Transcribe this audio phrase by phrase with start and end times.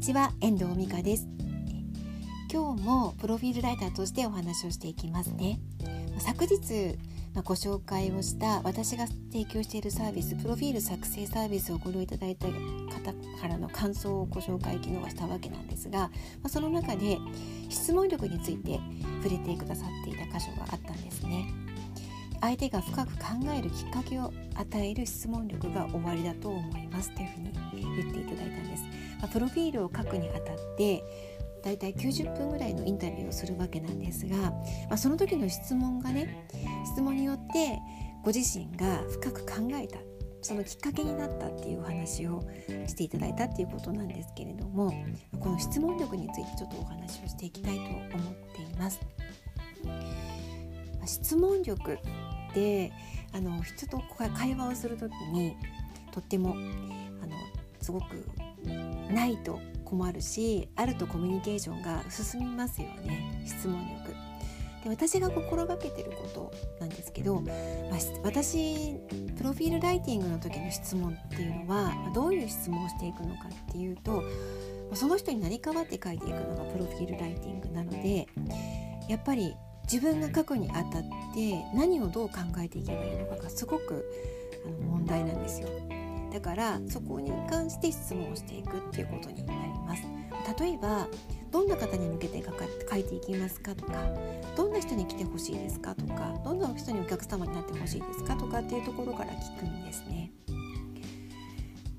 [0.00, 1.28] ちは遠藤美香です。
[2.50, 5.60] 今日もプロフィールライターとしてお話をしていきますね。
[6.18, 6.96] 昨日
[7.44, 16.10] ご紹介をした私が提供しているサービスプロフィール作成サービスをご利用いただいた方からの感想をご紹介昨日はしたわけなんですが
[16.48, 17.18] その中で
[17.68, 18.80] 質問力について
[19.22, 21.44] 触れてくださっていた箇所があったんですね。
[22.40, 23.24] 相手が深く考
[23.54, 27.49] えるきっかけを与える質問力が終わりだと思いますというふうに
[29.28, 31.02] プロフィールを書くにあたって
[31.62, 34.54] だいたい90分ぐらいのインタビューをするわけなんですが、ま
[34.92, 36.46] あ、その時の質問がね
[36.86, 37.78] 質問によって
[38.22, 39.98] ご自身が深く考えた
[40.42, 42.42] そのきっかけになったっていうお話を
[42.86, 44.92] していただいたっていうことなんですけれども
[45.38, 47.82] この質問力についてちょっとお話をしていきたいと
[48.16, 49.00] 思っています。
[51.06, 51.98] 質問力っ
[52.54, 52.92] て
[53.32, 54.00] あの人と
[54.34, 55.56] 会話をする時に
[56.12, 57.36] とってもあの
[57.80, 58.26] すごく
[59.10, 64.30] ないと困るしあるとコミュニケーションが進みますよね質問力。
[64.82, 68.94] で私が心がけてることなんですけど、まあ、私
[69.36, 74.22] プロフィールライティングの時の質問っていうのは、どういう質問をしていくのかっていうと
[74.94, 78.26] その人になり代わって書いていくのがプロフィールライティングなので
[79.08, 81.02] やっぱり自分が書くにあたっ
[81.34, 84.04] て何をどう考えていけばいいのかがすごく
[84.64, 85.68] あの問題なんですよ。
[86.32, 90.02] だからそこに関して質問をしていくっていうことになります。
[90.58, 91.06] 例えば
[91.50, 92.42] どんな方に向けて
[92.90, 93.92] 書いていきますかとか
[94.56, 100.32] どんな人に来てほしいですかとかどんな人にお客様になってほしいですかとかっていうところから聞くんですね。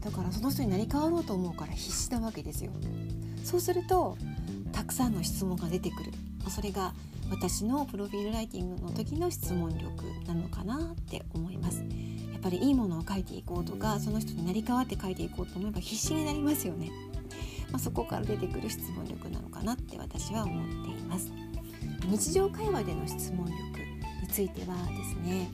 [0.00, 2.72] だからその人になり変わろうと思うから必死なわけですよ。
[3.44, 4.16] そうすると
[4.72, 6.12] たくさんの質問が出てくる。
[6.50, 6.92] それが
[7.30, 11.83] 私のプロフィールライティングの時の質問力なのかなって思います。
[12.44, 16.90] ぱりいいものを書いていこうとかその人になり変わって書いていこうと思えば必死になりますよね、
[17.70, 21.32] まあ、そこから出てくる質問力なのかなって私は思っています。
[22.06, 23.56] 日常会話での質問力
[24.20, 25.50] についてはですね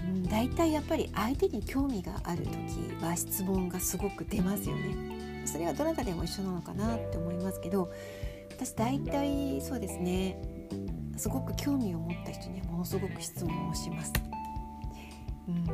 [0.00, 5.46] うん、だいたいやっぱり相手に興味がある時は質問がすごく出ますよね。
[5.46, 7.90] それはどなたでも一緒なのかなって思いますけど
[8.50, 10.40] 私大体そうですね
[11.16, 14.12] すごく興味を持った人にはものすごく質問をします。
[15.48, 15.64] うん、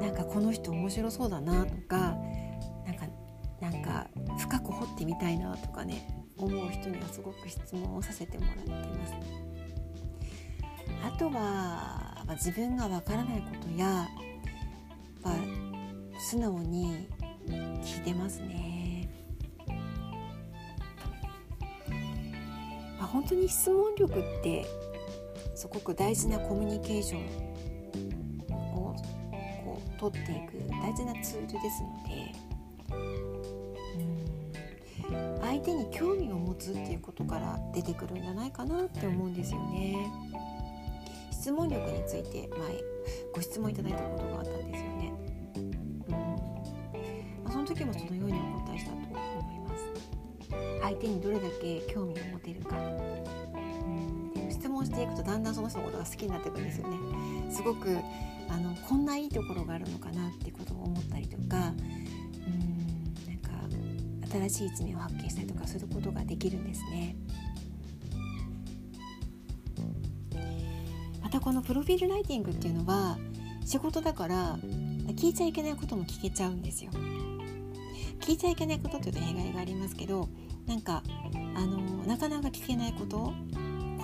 [0.00, 2.16] なんかこの人面白そうだなとか
[2.86, 3.06] なんか
[3.60, 9.14] なんか深く掘ってみたいなとかね思う人にはすごく質問をさせてもらってます。
[11.06, 11.32] あとは、
[12.26, 14.08] まあ、自分がわからないことや、
[16.18, 17.06] 素直に
[17.46, 19.08] 聞いてますね。
[22.98, 24.64] あ、本当に質問力って
[25.54, 27.20] すごく大事なコミュニケーション
[28.76, 28.94] を
[29.64, 32.54] こう取っていく大事なツールですので。
[35.40, 40.10] 相手に興味を持つっていうことから出てくるんじゃないかなって思うんですよね。
[41.30, 42.58] 質問力について前
[43.34, 45.12] ご質問いただいたことがあったんですよね。
[46.08, 47.44] うん。
[47.44, 49.12] ま、その時もそのようにお答えしたと思い
[49.60, 49.92] ます。
[50.82, 52.76] 相手にどれだけ興味を持てるか、
[54.84, 56.96] していくとだんだんその人のことが好きになってくるんですよね。
[57.50, 57.98] すごく
[58.48, 61.72] あのこんないいところがあるのかなってことを思ったりとか
[62.46, 63.50] うんなんか
[64.30, 67.16] 新しい一面を発見したりとかすることができるんですね。
[71.22, 73.18] またこのプロフィールライティングっていうのは
[73.64, 74.58] 仕事だから
[75.16, 76.90] 聞いちゃいけないことも聞けちゃうんですよ。
[78.20, 80.28] 聞いちゃいけないことっていうと弊害がありますけど
[80.66, 81.02] なんか
[81.54, 83.34] あのなかなか聞けないこと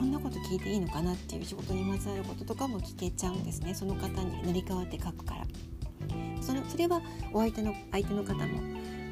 [0.01, 3.75] こんなこと聞いていいのかなっていう仕事にまつわることとかも聞けちゃうんですね。
[3.75, 5.45] その方に成り代わって書くから。
[6.41, 7.03] そのそれは
[7.35, 8.63] お相手の相手の方も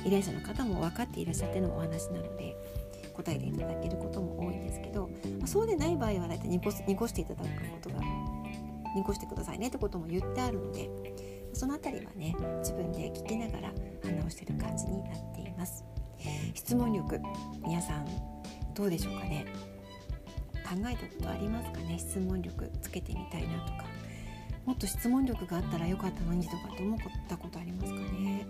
[0.06, 2.56] 依頼者の方も分かっていらっしゃってのお話なので
[3.12, 8.00] 答えていただけることも多いんですけど、まあ、そうでない場合は大体濁濁していただくことが
[8.96, 10.88] 濁してくださいねってことも言ってあるので
[11.52, 13.72] その辺りはね自分で聞きながら
[14.02, 15.84] 反応してる感じになっています。
[16.54, 17.20] 質問力
[17.62, 18.06] 皆さん
[18.74, 19.44] どうでしょうかね？
[20.68, 21.98] 考えたことありますかね？
[21.98, 23.84] 質問力つけてみたいなとか。
[24.66, 28.46] もっと質問力があったらよかったのにとかって思ったことありますかね？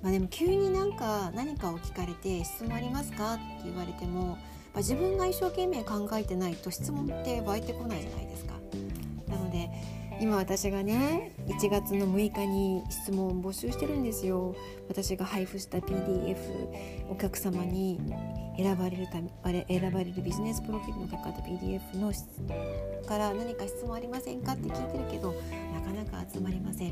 [0.00, 3.34] まあでも急になんか何かを聞かれて質問ありますか？
[3.34, 4.38] って言われても、
[4.72, 8.54] ま、自分が一生懸命考えてないと質問って湧いてこないじゃないですか。
[10.20, 14.54] 今私がね1月の6日に質問を募集してるんですよ。
[14.88, 16.36] 私が配布した PDF
[17.10, 18.00] お客様に
[18.56, 22.26] 選ばれるため選ばれるビジネスプロフィールの書かれた PDF の質
[23.06, 25.34] から何か質問ありませんかって聞いてるけど
[25.74, 26.90] なかなか集まりません。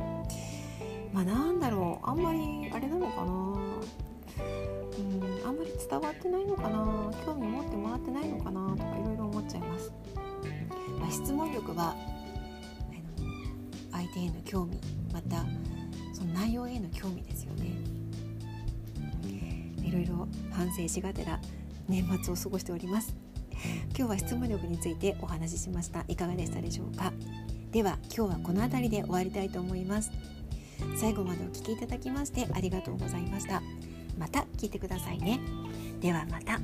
[1.13, 2.09] まあなんだろう。
[2.09, 3.33] あんまりあれなのかな。
[4.99, 7.11] うんあんまり伝わってないのかな。
[7.25, 8.71] 興味持ってもらってないのかな。
[8.77, 9.93] とかいろいろ思っちゃいます、
[10.99, 11.95] まあ、質問力は
[14.03, 14.79] 相手への興味
[15.13, 15.45] また
[16.13, 17.73] その内容への興味ですよね。
[19.83, 21.39] いろいろ反省しがてら
[21.89, 23.15] 年末を過ごしております。
[23.97, 26.05] 今日は質問力についてお話ししました。
[26.09, 27.13] いかがでしたでしょうか？
[27.71, 30.11] では今日はこの辺りで終わりたいと思います。
[30.97, 33.63] 最後までお聴きいただきましてありがとうございました。
[34.19, 35.41] また聞いてくださいね。
[36.01, 36.59] ではまた。